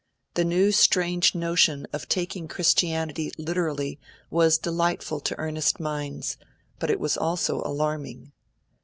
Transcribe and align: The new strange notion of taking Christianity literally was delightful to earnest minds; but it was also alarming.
The 0.33 0.43
new 0.43 0.71
strange 0.71 1.35
notion 1.35 1.85
of 1.93 2.09
taking 2.09 2.47
Christianity 2.47 3.31
literally 3.37 3.99
was 4.31 4.57
delightful 4.57 5.19
to 5.19 5.37
earnest 5.37 5.79
minds; 5.79 6.37
but 6.79 6.89
it 6.89 6.99
was 6.99 7.17
also 7.17 7.61
alarming. 7.63 8.31